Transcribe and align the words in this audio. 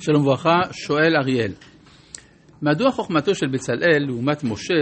שלום 0.00 0.22
וברכה, 0.22 0.60
שואל 0.72 1.16
אריאל, 1.16 1.52
מדוע 2.62 2.90
חוכמתו 2.90 3.34
של 3.34 3.46
בצלאל 3.46 4.06
לעומת 4.06 4.44
משה 4.44 4.74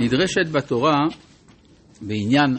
נדרשת 0.00 0.48
בתורה 0.52 0.96
בעניין 2.00 2.56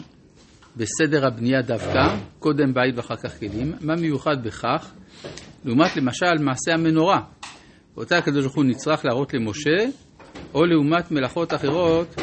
בסדר 0.76 1.26
הבנייה 1.26 1.62
דווקא, 1.62 2.16
קודם 2.38 2.74
בית 2.74 2.96
ואחר 2.96 3.16
כך 3.16 3.38
כלים, 3.38 3.72
מה 3.80 3.94
מיוחד 3.96 4.44
בכך 4.44 4.92
לעומת 5.64 5.96
למשל 5.96 6.34
מעשה 6.40 6.74
המנורה, 6.74 7.20
אותה 7.96 8.18
הקדוש 8.18 8.44
ברוך 8.44 8.56
הוא 8.56 8.64
נצרך 8.64 9.04
להראות 9.04 9.34
למשה, 9.34 9.98
או 10.54 10.64
לעומת 10.64 11.10
מלאכות 11.10 11.54
אחרות 11.54 12.14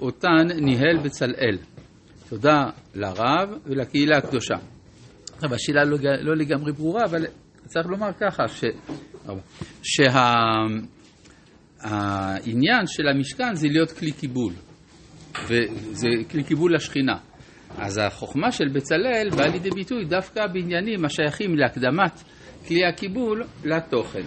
אותן 0.00 0.46
ניהל 0.60 0.98
בצלאל. 1.04 1.58
תודה 2.28 2.62
לרב 2.94 3.48
ולקהילה 3.66 4.18
הקדושה. 4.18 4.73
עכשיו 5.44 5.54
השאלה 5.54 5.84
לא, 5.84 5.98
לא 6.20 6.36
לגמרי 6.36 6.72
ברורה, 6.72 7.04
אבל 7.04 7.26
צריך 7.66 7.86
לומר 7.86 8.10
ככה, 8.20 8.48
ש... 8.48 8.64
שהעניין 11.82 12.86
של 12.86 13.08
המשכן 13.08 13.54
זה 13.54 13.68
להיות 13.68 13.92
כלי 13.92 14.12
קיבול, 14.12 14.52
וזה 15.46 16.08
כלי 16.30 16.44
קיבול 16.44 16.74
לשכינה. 16.74 17.16
אז 17.78 17.98
החוכמה 17.98 18.52
של 18.52 18.68
בצלאל 18.72 19.28
באה 19.36 19.48
לידי 19.48 19.70
ביטוי 19.70 20.04
דווקא 20.04 20.46
בעניינים 20.46 21.04
השייכים 21.04 21.56
להקדמת 21.56 22.22
כלי 22.68 22.86
הקיבול 22.86 23.44
לתוכן. 23.64 24.24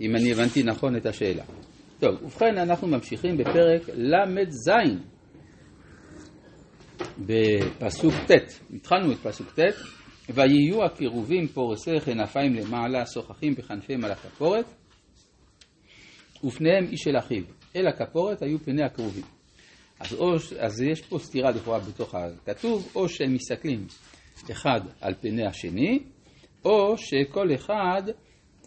אם 0.00 0.16
אני 0.16 0.32
הבנתי 0.32 0.62
נכון 0.62 0.96
את 0.96 1.06
השאלה. 1.06 1.44
טוב, 2.00 2.22
ובכן 2.22 2.58
אנחנו 2.58 2.88
ממשיכים 2.88 3.36
בפרק 3.36 3.82
ל"ז 3.94 4.70
בפסוק 7.18 8.14
ט', 8.14 8.60
התחלנו 8.74 9.12
את 9.12 9.16
פסוק 9.16 9.60
ט', 9.60 9.60
ויהיו 10.34 10.84
הקירובים 10.84 11.46
פורסי 11.46 12.00
כנפיים 12.00 12.54
למעלה, 12.54 13.06
שוחחים 13.06 13.54
בכנפיהם 13.54 14.04
על 14.04 14.10
הכפורת, 14.10 14.64
ופניהם 16.44 16.84
איש 16.84 17.08
אל 17.08 17.18
אחיו. 17.18 17.42
אל 17.76 17.86
הכפורת 17.86 18.42
היו 18.42 18.58
פני 18.58 18.82
הקרובים. 18.82 19.24
אז, 20.00 20.14
או, 20.14 20.34
אז 20.58 20.82
יש 20.82 21.02
פה 21.02 21.18
סתירה 21.18 21.50
לכאורה 21.50 21.78
בתוך 21.78 22.14
הכתוב, 22.14 22.92
או 22.94 23.08
שהם 23.08 23.34
מסתכלים 23.34 23.86
אחד 24.50 24.80
על 25.00 25.14
פני 25.20 25.46
השני, 25.46 25.98
או 26.64 26.98
שכל 26.98 27.54
אחד 27.54 28.02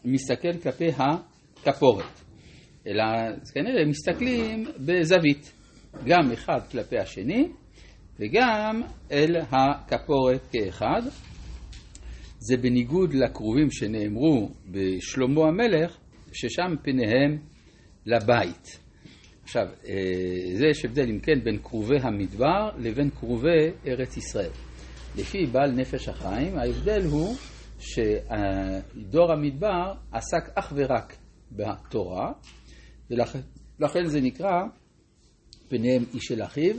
מסתכל 0.05 0.53
כלפי 0.63 0.87
הכפורת. 1.65 2.21
אלא 2.87 3.03
כנראה 3.53 3.85
מסתכלים 3.85 4.65
בזווית, 4.77 5.53
גם 6.05 6.31
אחד 6.31 6.59
כלפי 6.71 6.97
השני 6.97 7.47
וגם 8.19 8.81
אל 9.11 9.35
הכפורת 9.51 10.41
כאחד. 10.51 11.01
זה 12.39 12.57
בניגוד 12.57 13.13
לקרובים 13.13 13.71
שנאמרו 13.71 14.49
בשלמה 14.71 15.47
המלך, 15.47 15.97
ששם 16.33 16.75
פניהם 16.83 17.37
לבית. 18.05 18.79
עכשיו, 19.43 19.67
אה, 19.87 19.93
זה 20.53 20.65
יש 20.65 20.85
הבדל 20.85 21.09
אם 21.09 21.19
כן 21.19 21.43
בין 21.43 21.57
קרובי 21.57 21.97
המדבר 22.01 22.69
לבין 22.77 23.09
קרובי 23.09 23.69
ארץ 23.87 24.17
ישראל. 24.17 24.51
לפי 25.17 25.45
בעל 25.45 25.71
נפש 25.71 26.07
החיים, 26.07 26.57
ההבדל 26.57 27.01
הוא 27.05 27.35
שדור 27.79 29.31
המדבר 29.31 29.93
עסק 30.11 30.49
אך 30.55 30.73
ורק 30.75 31.15
בתורה, 31.51 32.31
ולכן 33.09 34.05
זה 34.05 34.21
נקרא 34.21 34.61
פניהם 35.67 36.03
איש 36.13 36.31
אל 36.31 36.43
אחיו, 36.43 36.75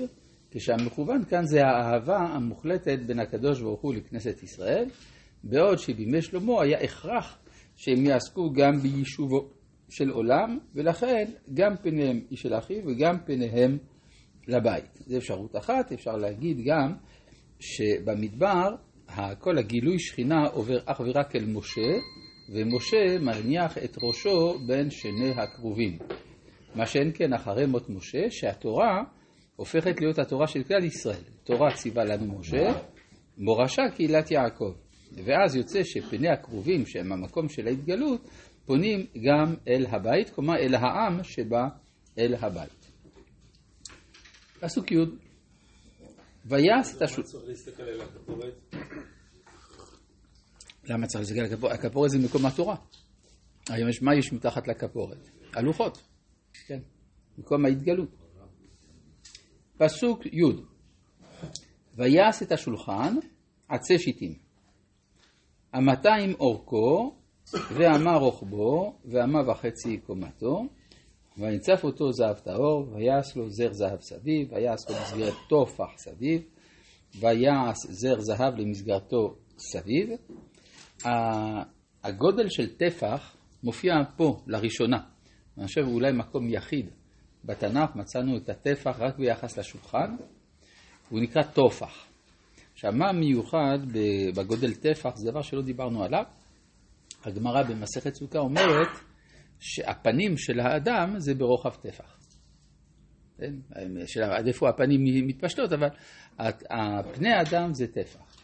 כשהמכוון 0.53 1.25
כאן 1.25 1.47
זה 1.47 1.67
האהבה 1.67 2.19
המוחלטת 2.19 2.99
בין 3.07 3.19
הקדוש 3.19 3.61
ברוך 3.61 3.81
הוא 3.81 3.95
לכנסת 3.95 4.43
ישראל, 4.43 4.89
בעוד 5.45 5.79
שבימי 5.79 6.23
שלמה 6.23 6.63
היה 6.63 6.81
הכרח 6.81 7.39
שהם 7.77 8.07
יעסקו 8.07 8.53
גם 8.53 8.79
ביישובו 8.79 9.49
של 9.89 10.11
עולם, 10.11 10.59
ולכן 10.75 11.25
גם 11.55 11.77
פניהם 11.83 12.21
איש 12.31 12.47
אל 12.47 12.59
אחיו 12.59 12.87
וגם 12.87 13.19
פניהם 13.27 13.79
לבית. 14.49 14.99
זו 15.07 15.17
אפשרות 15.17 15.57
אחת, 15.57 15.93
אפשר 15.93 16.17
להגיד 16.17 16.57
גם 16.65 16.95
שבמדבר 17.61 18.75
כל 19.39 19.59
הגילוי 19.59 19.99
שכינה 19.99 20.47
עובר 20.47 20.79
אך 20.87 21.01
ורק 21.01 21.37
אל 21.37 21.45
משה, 21.47 21.99
ומשה 22.49 23.19
מניח 23.21 23.79
את 23.79 23.97
ראשו 24.03 24.59
בין 24.67 24.91
שני 24.91 25.31
הקרובים. 25.37 25.99
מה 26.75 26.87
שאין 26.87 27.11
כן 27.15 27.33
אחרי 27.33 27.67
מות 27.67 27.91
משה, 27.91 28.31
שהתורה 28.31 29.03
הופכת 29.63 30.01
להיות 30.01 30.19
התורה 30.19 30.47
של 30.47 30.63
כלל 30.63 30.85
ישראל. 30.85 31.23
תורה 31.45 31.75
ציווה 31.75 32.05
לנו 32.05 32.39
משה, 32.39 32.73
מורשה 33.39 33.83
קהילת 33.97 34.31
יעקב. 34.31 34.73
ואז 35.25 35.57
יוצא 35.57 35.85
שפני 35.85 36.29
הקרובים, 36.29 36.87
שהם 36.87 37.13
המקום 37.13 37.49
של 37.49 37.67
ההתגלות, 37.67 38.29
פונים 38.67 39.01
גם 39.01 39.55
אל 39.69 39.87
הבית, 39.87 40.31
כלומר 40.31 40.55
אל 40.57 40.75
העם 40.75 41.25
שבא 41.25 41.69
אל 42.19 42.35
הבית. 42.35 42.93
פסוק 44.61 44.93
י' 44.93 44.97
ויעש 46.45 46.97
את 46.97 47.03
הכפורת? 48.01 48.55
למה 50.85 51.07
צריך 51.07 51.21
להסתכל 51.21 51.41
על 51.41 51.53
הכפורת? 51.53 51.73
הכפורת 51.73 52.11
זה 52.11 52.19
מקום 52.19 52.47
התורה. 52.47 52.77
היום 53.69 53.89
יש, 53.89 54.03
מה 54.03 54.15
יש 54.19 54.33
מתחת 54.33 54.69
לכפורת? 54.69 55.29
הלוחות, 55.55 56.03
כן, 56.67 56.79
מקום 57.39 57.65
ההתגלות. 57.65 58.22
פסוק 59.85 60.27
י' 60.27 60.63
ויעש 61.95 62.43
את 62.43 62.53
השולחן 62.53 63.17
עצי 63.69 63.99
שיטים. 63.99 64.35
המאתיים 65.73 66.35
אורכו 66.41 67.17
ואמה 67.75 68.17
רוחבו 68.17 68.99
ואמה 69.05 69.51
וחצי 69.51 69.99
קומתו 69.99 70.63
ויצף 71.39 71.85
אותו 71.85 72.13
זהב 72.13 72.39
טהור 72.39 72.87
ויעש 72.93 73.37
לו 73.37 73.51
זר 73.51 73.73
זהב 73.73 74.01
סביב 74.01 74.53
ויעש 74.53 74.81
לו 74.89 74.95
מסגרת 75.03 75.35
טופח 75.49 75.97
סביב 75.97 76.43
ויעש 77.21 77.77
זר 77.89 78.21
זהב 78.21 78.55
למסגרתו 78.57 79.37
סביב. 79.59 80.11
הגודל 82.05 82.49
של 82.49 82.77
טפח 82.77 83.37
מופיע 83.65 83.95
פה 84.17 84.43
לראשונה. 84.47 84.99
אני 85.59 85.67
חושב 85.67 85.85
אולי 85.87 86.13
מקום 86.13 86.49
יחיד 86.49 86.91
בתנ"ך 87.45 87.97
מצאנו 87.97 88.37
את 88.37 88.49
הטפח 88.49 89.01
רק 89.01 89.19
ביחס 89.19 89.59
לשולחן, 89.59 90.17
הוא 91.09 91.21
נקרא 91.21 91.43
טופח. 91.43 92.07
עכשיו, 92.73 92.93
מה 92.93 93.13
מיוחד 93.13 93.79
בגודל 94.37 94.75
טפח? 94.75 95.17
זה 95.17 95.31
דבר 95.31 95.43
שלא 95.43 95.63
דיברנו 95.63 96.05
עליו. 96.05 96.25
הגמרא 97.25 97.63
במסכת 97.63 98.15
סוכה 98.15 98.39
אומרת 98.39 98.89
שהפנים 99.61 100.37
של 100.37 100.61
האדם 100.61 101.15
זה 101.19 101.35
ברוחב 101.35 101.71
טפח. 101.71 102.19
כן? 103.39 103.55
עד 104.23 104.47
איפה 104.47 104.69
הפנים 104.69 105.27
מתפשטות, 105.27 105.73
אבל 105.73 105.89
פני 107.15 107.29
האדם 107.29 107.75
זה 107.75 107.87
טפח. 107.87 108.37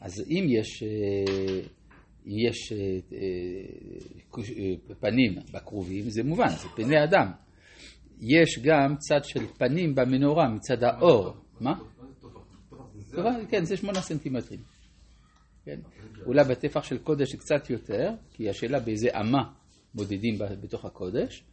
אז 0.00 0.12
אם 0.30 0.46
יש, 0.48 0.82
אם 2.26 2.48
יש 2.48 2.72
פנים 5.00 5.34
בכרובים, 5.52 6.10
זה 6.10 6.22
מובן, 6.22 6.48
זה 6.48 6.68
פני 6.76 7.04
אדם. 7.04 7.32
יש 8.20 8.58
גם 8.62 8.96
צד 8.96 9.24
של 9.24 9.46
פנים 9.58 9.94
במנורה 9.94 10.48
מצד 10.48 10.82
האור. 10.82 11.34
מה? 11.60 11.74
כן, 13.48 13.64
זה 13.64 13.76
שמונה 13.76 14.00
סנטימטרים. 14.00 14.60
כן? 15.64 15.80
אולי 16.26 16.44
בטפח 16.44 16.84
של 16.84 16.98
קודש 16.98 17.30
זה 17.30 17.38
קצת 17.38 17.70
יותר, 17.70 18.10
כי 18.30 18.50
השאלה 18.50 18.80
באיזה 18.80 19.08
אמה 19.20 19.52
מודדים 19.94 20.38
בתוך 20.38 20.84
הקודש, 20.84 21.44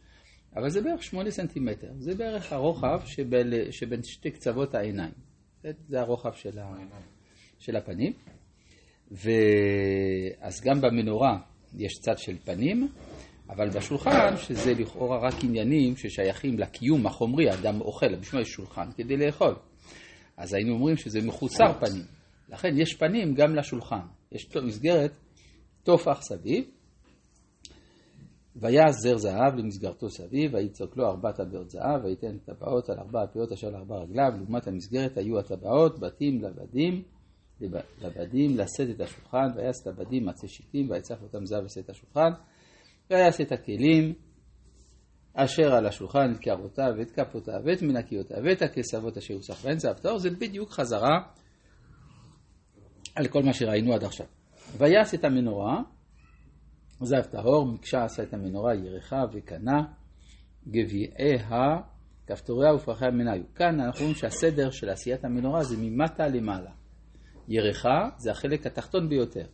אבל 0.56 0.70
זה 0.70 0.80
בערך 0.80 1.02
שמונה 1.02 1.30
סנטימטר. 1.30 1.88
זה 1.98 2.14
בערך 2.14 2.52
הרוחב 2.52 3.00
שבין, 3.06 3.52
שבין 3.70 4.00
שתי 4.02 4.30
קצוות 4.30 4.74
העיניים. 4.74 5.12
זה 5.88 6.00
הרוחב 6.00 6.32
של, 6.32 6.58
ה, 6.58 6.74
של 7.58 7.76
הפנים. 7.76 8.12
ואז 9.10 10.60
גם 10.64 10.80
במנורה 10.80 11.38
יש 11.74 11.92
צד 12.00 12.18
של 12.18 12.38
פנים, 12.44 12.88
אבל 13.48 13.68
בשולחן, 13.68 14.36
שזה 14.36 14.74
לכאורה 14.74 15.18
רק 15.18 15.34
עניינים 15.44 15.96
ששייכים 15.96 16.58
לקיום 16.58 17.06
החומרי, 17.06 17.50
האדם 17.50 17.80
אוכל, 17.80 18.16
בשביל 18.16 18.40
יש 18.40 18.48
שולחן 18.48 18.92
כדי 18.96 19.16
לאכול. 19.16 19.54
אז 20.36 20.54
היינו 20.54 20.74
אומרים 20.74 20.96
שזה 20.96 21.18
מחוסר 21.26 21.72
פנים. 21.80 22.04
לכן 22.48 22.68
יש 22.76 22.94
פנים 22.94 23.34
גם 23.34 23.54
לשולחן. 23.54 24.06
יש 24.32 24.56
מסגרת 24.56 25.12
טופח 25.82 26.20
סביב, 26.22 26.64
ויעש 28.56 28.94
זר 29.02 29.16
זהב 29.16 29.54
למסגרתו 29.54 30.10
סביב, 30.10 30.54
ויצוק 30.54 30.96
לו 30.96 31.06
ארבע 31.06 31.32
טבעות 31.32 31.70
זהב, 31.70 32.04
ויתן 32.04 32.38
טבעות 32.38 32.90
על 32.90 32.98
ארבע 32.98 33.22
הפיות 33.22 33.52
אשר 33.52 33.70
לארבע 33.70 33.96
רגליו, 33.96 34.32
לעומת 34.36 34.66
המסגרת 34.66 35.16
היו 35.16 35.38
הטבעות, 35.38 36.00
בתים 36.00 36.42
לבדים, 36.42 37.02
לבדים 38.00 38.56
לשאת 38.56 38.90
את 38.96 39.00
השולחן, 39.00 39.46
ויעש 39.56 39.76
את 39.82 39.86
הבדים 39.86 40.26
מצי 40.26 40.48
שיטים, 40.48 40.90
ויצף 40.90 41.22
אותם 41.22 41.46
זהב 41.46 41.64
לשאת 41.64 41.84
את 41.84 41.90
השולחן, 41.90 42.30
ויעש 43.10 43.40
את 43.40 43.52
הכלים 43.52 44.14
אשר 45.34 45.74
על 45.74 45.86
השולחן, 45.86 46.32
את 46.32 46.38
קערותיו, 46.38 46.92
ואת 46.98 47.10
כפותיו, 47.10 47.60
ואת 47.64 47.82
מנקיותיו, 47.82 48.36
ואת 48.44 48.62
הכסבות 48.62 49.16
אשר 49.16 49.34
הוסף 49.34 49.64
בהן 49.64 49.78
זהב 49.78 49.98
טהור, 49.98 50.18
זה 50.18 50.30
בדיוק 50.30 50.70
חזרה 50.70 51.18
על 53.14 53.28
כל 53.28 53.42
מה 53.42 53.52
שראינו 53.52 53.94
עד 53.94 54.04
עכשיו. 54.04 54.26
ויעש 54.78 55.14
את 55.14 55.24
המנורה, 55.24 55.82
עזב 57.00 57.22
טהור, 57.22 57.66
מקשה 57.66 58.04
עשה 58.04 58.22
את 58.22 58.34
המנורה, 58.34 58.74
ירחה 58.74 59.22
וקנה, 59.32 59.82
גביעיה, 60.68 61.76
כפתוריה 62.26 62.74
ופרחיה 62.74 63.10
מניו. 63.10 63.42
כאן 63.54 63.80
אנחנו 63.80 64.00
רואים 64.00 64.14
שהסדר 64.14 64.70
של 64.70 64.88
עשיית 64.90 65.24
המנורה 65.24 65.62
זה 65.62 65.76
ממטה 65.78 66.28
למעלה. 66.28 66.70
ירחה 67.48 68.08
זה 68.16 68.30
החלק 68.30 68.66
התחתון 68.66 69.08
ביותר. 69.08 69.46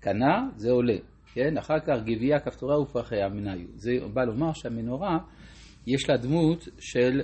קנה 0.00 0.48
זה 0.56 0.70
עולה, 0.70 0.96
כן? 1.34 1.58
אחר 1.58 1.80
כך 1.86 1.94
גביע, 2.04 2.38
כפתוריה 2.40 2.78
ופרחיה 2.78 3.28
מניו. 3.28 3.66
זה 3.74 3.90
בא 4.12 4.24
לומר 4.24 4.52
שהמנורה 4.52 5.18
יש 5.86 6.08
לה 6.08 6.16
דמות 6.16 6.68
של 6.78 7.20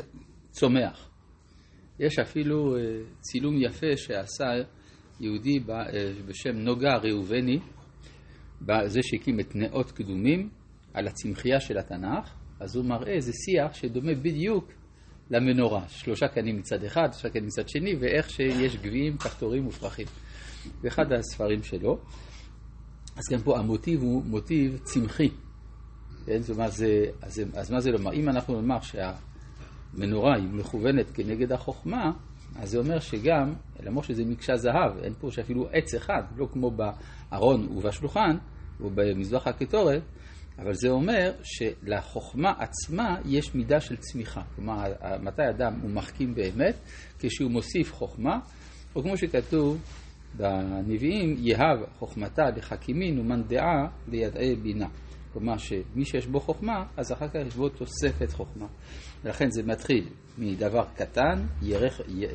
צומח. 0.50 1.10
יש 1.98 2.18
אפילו 2.18 2.76
אה, 2.76 2.80
צילום 3.20 3.62
יפה 3.62 3.96
שעשה 3.96 4.44
יהודי 5.20 5.58
אה, 5.68 5.84
בשם 6.26 6.56
נוגה 6.56 6.96
ראובני, 7.02 7.58
זה 8.86 9.00
שהקים 9.02 9.40
את 9.40 9.56
נאות 9.56 9.90
קדומים, 9.90 10.50
על 10.94 11.06
הצמחייה 11.06 11.60
של 11.60 11.78
התנ"ך, 11.78 12.34
אז 12.60 12.76
הוא 12.76 12.84
מראה 12.84 13.12
איזה 13.12 13.32
שיח 13.32 13.74
שדומה 13.74 14.14
בדיוק 14.14 14.72
למנורה. 15.30 15.88
שלושה 15.88 16.28
קנים 16.28 16.56
מצד 16.56 16.84
אחד, 16.84 17.08
שלושה 17.12 17.30
קנים 17.30 17.46
מצד 17.46 17.68
שני, 17.68 17.94
ואיך 18.00 18.30
שיש 18.30 18.76
גביעים, 18.76 19.16
כפתורים 19.18 19.66
ופרחים. 19.66 20.06
זה 20.82 20.88
אחד 20.88 21.12
הספרים 21.12 21.62
שלו. 21.62 21.98
אז 23.20 23.32
גם 23.32 23.42
פה 23.44 23.58
המוטיב 23.58 24.02
הוא 24.02 24.22
מוטיב 24.24 24.78
צמחי. 24.82 25.28
כן? 26.26 26.42
זאת 26.42 26.56
אומרת, 26.56 26.72
זה, 26.72 27.04
אז, 27.22 27.42
אז 27.54 27.70
מה 27.70 27.80
זה 27.80 27.90
לומר? 27.90 28.12
אם 28.12 28.28
אנחנו 28.28 28.60
נאמר 28.60 28.78
שהמנורה 28.80 30.36
היא 30.36 30.48
מכוונת 30.52 31.10
כנגד 31.10 31.52
החוכמה, 31.52 32.12
אז 32.56 32.70
זה 32.70 32.78
אומר 32.78 33.00
שגם, 33.00 33.54
למרות 33.82 34.04
שזה 34.04 34.24
מקשה 34.24 34.56
זהב, 34.56 34.98
אין 35.02 35.14
פה 35.20 35.30
שאפילו 35.30 35.68
עץ 35.72 35.94
אחד, 35.94 36.22
לא 36.36 36.48
כמו 36.52 36.70
בארון 36.70 37.68
ובשולחן 37.76 38.36
ובמזבח 38.80 39.46
הקטורת, 39.46 40.02
אבל 40.58 40.74
זה 40.74 40.88
אומר 40.88 41.32
שלחוכמה 41.42 42.52
עצמה 42.58 43.16
יש 43.24 43.54
מידה 43.54 43.80
של 43.80 43.96
צמיחה. 43.96 44.42
כלומר, 44.56 44.82
מתי 45.22 45.42
אדם 45.56 45.80
הוא 45.82 45.90
מחכים 45.90 46.34
באמת? 46.34 46.74
כשהוא 47.18 47.50
מוסיף 47.50 47.92
חוכמה, 47.92 48.38
או 48.96 49.02
כמו 49.02 49.16
שכתוב 49.16 49.78
בנביאים, 50.36 51.36
יהב 51.38 51.78
חוכמתה 51.98 52.42
לחכימין 52.56 53.18
ומנדעה 53.18 53.86
לידעי 54.08 54.56
בינה. 54.56 54.86
כלומר 55.32 55.58
שמי 55.58 56.04
שיש 56.04 56.26
בו 56.26 56.40
חוכמה, 56.40 56.84
אז 56.96 57.12
אחר 57.12 57.28
כך 57.28 57.34
יש 57.46 57.54
בו 57.54 57.68
תוספת 57.68 58.32
חוכמה. 58.32 58.66
ולכן 59.24 59.50
זה 59.50 59.62
מתחיל 59.62 60.08
מדבר 60.38 60.84
קטן, 60.96 61.46
ירך, 61.62 62.00
י, 62.08 62.24
י, 62.24 62.26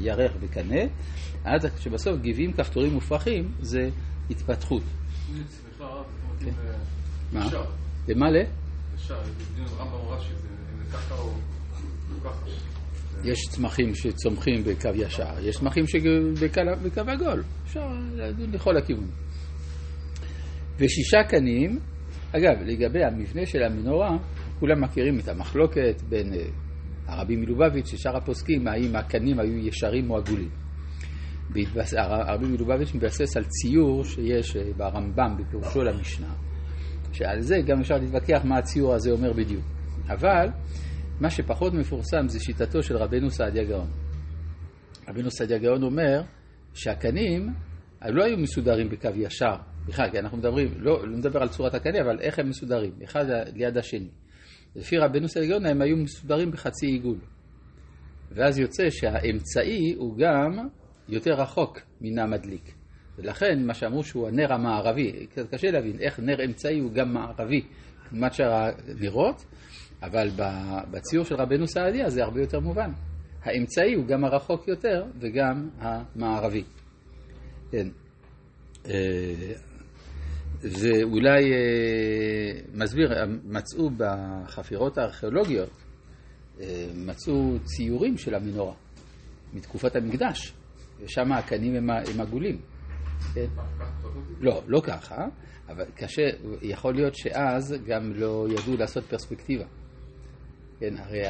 ירך 0.00 0.32
וקנה, 0.40 0.80
עד 1.44 1.60
שבסוף 1.78 2.16
גבעים, 2.16 2.52
כפתורים 2.52 2.96
ופרחים, 2.96 3.52
זה 3.60 3.88
התפתחות. 4.30 4.82
כן. 6.40 6.50
מה? 7.32 7.48
למה 8.08 8.30
ל? 8.30 8.36
יש 13.24 13.38
צמחים 13.48 13.94
שצומחים 13.94 14.64
בקו 14.64 14.90
ישר, 14.94 15.48
יש 15.48 15.56
צמחים 15.56 15.86
שבקו 15.86 17.00
עגול, 17.10 17.42
אפשר 17.64 17.88
לדון 18.14 18.50
לכל 18.52 18.76
הכיוון. 18.76 19.06
ושישה 20.78 21.22
קנים 21.28 21.78
אגב, 22.32 22.62
לגבי 22.64 23.04
המבנה 23.04 23.46
של 23.46 23.62
המנורה, 23.62 24.18
כולם 24.60 24.80
מכירים 24.80 25.18
את 25.18 25.28
המחלוקת 25.28 26.02
בין 26.08 26.32
אה, 26.34 26.44
הרבי 27.06 27.36
מלובביץ' 27.36 27.94
ושאר 27.94 28.16
הפוסקים, 28.16 28.68
האם 28.68 28.96
הקנים 28.96 29.38
היו 29.38 29.58
ישרים 29.58 30.10
או 30.10 30.16
עגולים. 30.16 30.50
הרבי 31.98 32.46
מלובביץ' 32.46 32.94
מתבסס 32.94 33.36
על 33.36 33.44
ציור 33.44 34.04
שיש 34.04 34.56
אה, 34.56 34.62
ברמב"ם 34.76 35.36
בפירושו 35.38 35.82
למשנה, 35.82 36.34
שעל 37.12 37.40
זה 37.40 37.56
גם 37.66 37.80
אפשר 37.80 37.94
להתווכח 37.94 38.40
מה 38.44 38.58
הציור 38.58 38.94
הזה 38.94 39.10
אומר 39.10 39.32
בדיוק. 39.32 39.64
אבל 40.08 40.48
מה 41.20 41.30
שפחות 41.30 41.74
מפורסם 41.74 42.28
זה 42.28 42.40
שיטתו 42.40 42.82
של 42.82 42.96
רבנו 42.96 43.30
סעדיה 43.30 43.64
גאון. 43.64 43.90
רבנו 45.08 45.30
סעדיה 45.30 45.58
גאון 45.58 45.82
אומר 45.82 46.22
שהקנים 46.74 47.48
לא 48.08 48.24
היו 48.24 48.36
מסודרים 48.36 48.88
בקו 48.88 49.08
ישר, 49.14 49.56
בכלל, 49.86 50.10
כי 50.10 50.18
אנחנו 50.18 50.38
מדברים, 50.38 50.68
לא, 50.76 51.08
לא 51.08 51.16
נדבר 51.16 51.42
על 51.42 51.48
צורת 51.48 51.74
הקנה, 51.74 52.00
אבל 52.00 52.20
איך 52.20 52.38
הם 52.38 52.48
מסודרים, 52.48 52.92
אחד 53.04 53.24
ליד 53.54 53.78
השני. 53.78 54.08
לפי 54.76 54.98
רבנו 54.98 55.28
סלגיון 55.28 55.66
הם 55.66 55.82
היו 55.82 55.96
מסודרים 55.96 56.50
בחצי 56.50 56.86
עיגול. 56.86 57.18
ואז 58.30 58.58
יוצא 58.58 58.90
שהאמצעי 58.90 59.94
הוא 59.96 60.18
גם 60.18 60.68
יותר 61.08 61.32
רחוק 61.32 61.80
מן 62.00 62.18
המדליק. 62.18 62.74
ולכן 63.18 63.66
מה 63.66 63.74
שאמרו 63.74 64.04
שהוא 64.04 64.28
הנר 64.28 64.52
המערבי, 64.52 65.26
קצת 65.26 65.54
קשה 65.54 65.70
להבין 65.70 65.96
איך 66.00 66.20
נר 66.20 66.44
אמצעי 66.44 66.78
הוא 66.78 66.92
גם 66.92 67.12
מערבי 67.12 67.62
לעומת 68.12 68.34
שאר 68.34 68.70
הנרות, 68.88 69.44
אבל 70.02 70.30
בציור 70.90 71.24
של 71.24 71.34
רבנו 71.34 71.66
סעדיה 71.66 72.10
זה 72.10 72.22
הרבה 72.22 72.40
יותר 72.40 72.60
מובן. 72.60 72.90
האמצעי 73.42 73.94
הוא 73.94 74.06
גם 74.06 74.24
הרחוק 74.24 74.68
יותר 74.68 75.04
וגם 75.20 75.68
המערבי. 75.78 76.64
כן. 77.70 77.88
אה, 78.86 79.52
ואולי 80.62 81.52
אה, 81.52 82.60
מסביר, 82.74 83.10
מצאו 83.44 83.90
בחפירות 83.96 84.98
הארכיאולוגיות, 84.98 85.70
אה, 86.60 86.86
מצאו 86.94 87.58
ציורים 87.64 88.18
של 88.18 88.34
המנורה 88.34 88.74
מתקופת 89.52 89.96
המקדש, 89.96 90.52
ושם 91.00 91.32
הקנים 91.32 91.74
הם, 91.74 91.90
הם 91.90 92.20
עגולים. 92.20 92.60
כן? 93.34 93.46
לא, 94.40 94.62
לא 94.66 94.80
ככה, 94.84 95.26
אבל 95.68 95.84
קשה, 95.94 96.22
יכול 96.62 96.94
להיות 96.94 97.14
שאז 97.14 97.74
גם 97.86 98.12
לא 98.14 98.46
ידעו 98.50 98.76
לעשות 98.76 99.04
פרספקטיבה. 99.04 99.64
כן, 100.80 100.94
הרי 100.96 101.22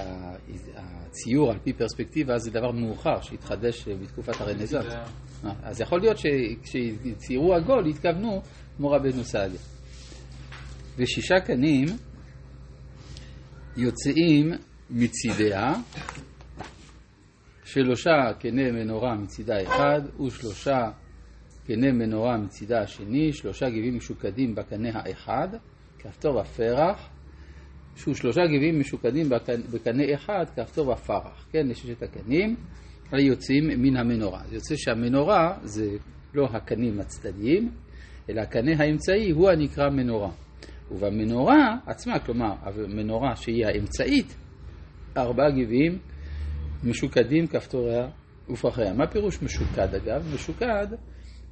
הציור 0.76 1.50
על 1.50 1.58
פי 1.58 1.72
פרספקטיבה 1.72 2.38
זה 2.38 2.50
דבר 2.50 2.70
מאוחר 2.70 3.20
שהתחדש 3.20 3.88
בתקופת 3.88 4.40
הרנסאנס. 4.40 4.92
אה, 5.44 5.52
אז 5.62 5.80
יכול 5.80 6.00
להיות 6.00 6.16
שכשציירו 6.18 7.54
עגול 7.54 7.86
התכוונו 7.86 8.42
כמו 8.76 8.90
רבנו 8.90 9.24
סעדיה. 9.24 9.60
ושישה 10.96 11.40
קנים 11.40 11.86
יוצאים 13.76 14.52
מצידיה, 14.90 15.72
שלושה 17.64 18.32
קני 18.40 18.70
מנורה 18.70 19.14
מצידה 19.14 19.62
אחד 19.62 20.00
ושלושה 20.26 20.90
קני 21.66 21.92
מנורה 21.92 22.36
מצידה 22.36 22.82
השני, 22.82 23.32
שלושה 23.32 23.66
גבים 23.70 23.96
משוקדים 23.96 24.54
בקנה 24.54 24.88
האחד, 24.94 25.48
כפתור 25.98 26.40
הפרח, 26.40 27.08
שהוא 27.96 28.14
שלושה 28.14 28.40
גבים 28.46 28.80
משוקדים 28.80 29.28
בקנה 29.72 30.02
אחד, 30.14 30.44
כפתור 30.56 30.92
הפרח, 30.92 31.46
כן, 31.52 31.66
לששת 31.66 32.02
הקנים, 32.02 32.56
היוצאים 33.12 33.64
מן 33.66 33.96
המנורה. 33.96 34.42
זה 34.48 34.54
יוצא 34.54 34.74
שהמנורה 34.76 35.58
זה 35.62 35.90
לא 36.34 36.48
הקנים 36.52 37.00
הצדדיים, 37.00 37.70
אלא 38.30 38.40
הקנה 38.40 38.72
האמצעי 38.78 39.30
הוא 39.30 39.50
הנקרא 39.50 39.90
מנורה. 39.90 40.30
ובמנורה 40.90 41.76
עצמה, 41.86 42.18
כלומר 42.18 42.52
המנורה 42.62 43.36
שהיא 43.36 43.66
האמצעית, 43.66 44.36
ארבעה 45.16 45.50
גבעים 45.50 45.98
משוקדים 46.84 47.46
כפתוריה 47.46 48.08
ופרחיה. 48.50 48.92
מה 48.92 49.06
פירוש 49.06 49.42
משוקד 49.42 49.94
אגב? 49.94 50.34
משוקד 50.34 50.86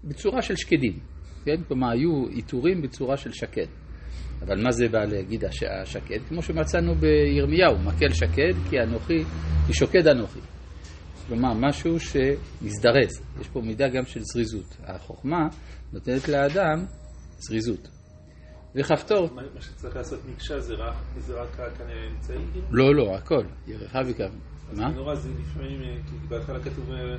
בצורה 0.04 0.42
של 0.42 0.57
שקדים, 0.57 0.99
כן? 1.45 1.62
כלומר 1.68 1.90
היו 1.90 2.26
עיטורים 2.28 2.83
בצורה 2.83 3.16
של 3.16 3.33
שקד. 3.33 3.66
אבל 4.42 4.62
מה 4.62 4.71
זה 4.71 4.88
בא 4.88 4.99
להגיד 4.99 5.45
השקד? 5.45 6.18
כמו 6.28 6.42
שמצאנו 6.42 6.95
בירמיהו, 6.95 7.78
מקל 7.78 8.12
שקד 8.12 8.54
כי 8.71 8.80
אנוכי, 8.80 9.25
כי 9.66 9.73
שוקד 9.73 10.07
אנוכי. 10.07 10.40
כלומר, 11.28 11.52
משהו 11.54 12.00
שמזדרז. 12.00 13.23
יש 13.40 13.49
פה 13.49 13.61
מידה 13.61 13.88
גם 13.88 14.07
של 14.07 14.21
זריזות. 14.23 14.76
החוכמה 14.85 15.49
נותנת 15.92 16.28
לאדם 16.28 16.85
זריזות. 17.38 17.88
וכפתור. 18.75 19.28
מה 19.35 19.61
שצריך 19.61 19.97
לעשות 19.97 20.21
מקשה 20.33 20.61
זה 20.61 20.75
רק, 20.75 20.95
זה 21.18 21.42
רק 21.42 21.49
כאן 21.54 21.87
האמצעי? 21.88 22.37
כאילו? 22.52 22.66
לא, 22.71 22.95
לא, 22.95 23.16
הכל. 23.16 23.45
ירחה 23.66 23.99
וכמה. 24.07 24.28
מה? 24.73 24.88
מנורה 24.88 25.14
זה 25.14 25.28
לפעמים, 25.40 25.83
אה, 25.83 25.97
כי 26.07 26.26
בהתחלה 26.28 26.61
כתוב 26.61 26.90
אה, 26.92 27.16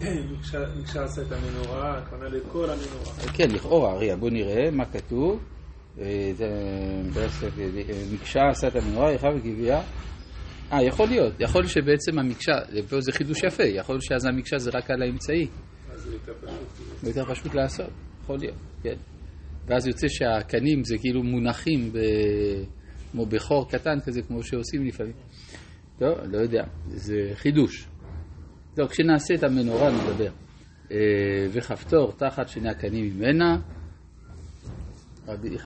מקשה 0.80 1.04
עשה 1.04 1.22
את 1.22 1.32
המנורה, 1.32 1.98
הכוונה 1.98 2.28
לכל 2.28 2.70
המנורה. 2.70 3.32
כן, 3.34 3.50
לכאורה, 3.50 3.92
אריה, 3.92 4.16
בוא 4.16 4.30
נראה 4.30 4.70
מה 4.70 4.84
כתוב. 4.84 5.44
אה, 6.00 6.32
מקשה 8.12 8.40
עשה 8.50 8.68
את 8.68 8.76
המנורה, 8.76 9.12
ירחה 9.12 9.28
וגבייה. 9.28 9.82
אה, 10.72 10.82
יכול 10.82 11.08
להיות. 11.08 11.32
יכול 11.40 11.60
להיות 11.60 11.72
שבעצם 11.72 12.18
המקשה, 12.18 12.52
פה 12.88 13.00
זה 13.00 13.12
חידוש 13.12 13.42
יפה, 13.42 13.64
יכול 13.64 13.94
להיות 13.94 14.04
שאז 14.04 14.24
המקשה 14.24 14.58
זה 14.58 14.70
רק 14.74 14.90
על 14.90 15.02
האמצעי. 15.02 15.46
אז 15.90 16.00
זה 16.00 16.12
יותר 16.12 16.32
פשוט. 16.40 17.02
זה 17.02 17.10
יותר 17.10 17.34
פשוט 17.34 17.54
לעשות, 17.54 17.90
יכול 18.22 18.38
להיות, 18.38 18.56
כן. 18.82 18.94
ואז 19.66 19.86
יוצא 19.86 20.08
שהקנים 20.08 20.84
זה 20.84 20.98
כאילו 20.98 21.22
מונחים 21.22 21.92
ב... 21.92 21.98
כמו 23.12 23.26
בחור 23.26 23.70
קטן 23.70 24.00
כזה, 24.04 24.22
כמו 24.22 24.42
שעושים 24.42 24.86
לפעמים. 24.86 25.12
לא, 26.00 26.26
לא 26.26 26.38
יודע, 26.38 26.64
זה 26.86 27.30
חידוש. 27.34 27.86
טוב, 28.74 28.88
כשנעשה 28.88 29.34
את 29.34 29.42
המנורה 29.42 29.90
נדבר. 29.90 30.30
אה, 30.90 30.96
וכפתור 31.52 32.12
תחת 32.12 32.48
שני 32.48 32.70
הקנים 32.70 33.16
ממנה. 33.16 33.58